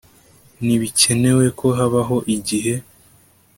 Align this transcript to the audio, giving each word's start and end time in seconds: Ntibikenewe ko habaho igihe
Ntibikenewe 0.65 1.45
ko 1.59 1.67
habaho 1.77 2.17
igihe 2.35 2.73